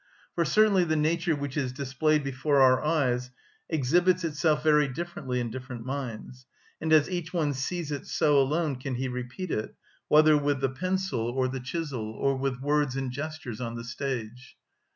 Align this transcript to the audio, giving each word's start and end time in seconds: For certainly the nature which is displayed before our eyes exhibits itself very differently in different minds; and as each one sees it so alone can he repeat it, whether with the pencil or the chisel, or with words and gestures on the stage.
For 0.33 0.45
certainly 0.45 0.83
the 0.83 0.95
nature 0.95 1.35
which 1.35 1.55
is 1.55 1.71
displayed 1.71 2.23
before 2.23 2.59
our 2.59 2.83
eyes 2.83 3.29
exhibits 3.69 4.23
itself 4.23 4.63
very 4.63 4.87
differently 4.87 5.39
in 5.39 5.51
different 5.51 5.85
minds; 5.85 6.47
and 6.81 6.91
as 6.91 7.07
each 7.07 7.31
one 7.35 7.53
sees 7.53 7.91
it 7.91 8.07
so 8.07 8.35
alone 8.41 8.77
can 8.77 8.95
he 8.95 9.07
repeat 9.07 9.51
it, 9.51 9.75
whether 10.07 10.35
with 10.35 10.59
the 10.59 10.69
pencil 10.69 11.29
or 11.29 11.47
the 11.47 11.59
chisel, 11.59 12.13
or 12.13 12.35
with 12.35 12.61
words 12.61 12.95
and 12.95 13.11
gestures 13.11 13.61
on 13.61 13.75
the 13.75 13.83
stage. 13.83 14.57